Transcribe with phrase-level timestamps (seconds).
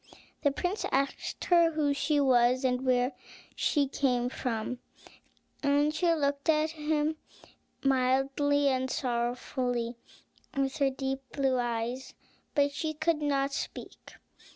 [0.41, 3.11] The prince asked her who she was, and where
[3.55, 4.79] she came from,
[5.61, 7.17] and she looked at him
[7.83, 9.99] mildly and sorrowfully
[10.57, 12.15] with her deep blue eyes;
[12.55, 14.13] but she could not speak.